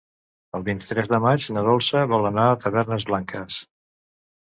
El 0.59 0.63
vint-i-tres 0.69 1.11
de 1.11 1.19
maig 1.27 1.45
na 1.59 1.65
Dolça 1.69 2.03
vol 2.15 2.29
anar 2.33 2.49
a 2.49 2.59
Tavernes 2.67 3.11
Blanques. 3.15 3.63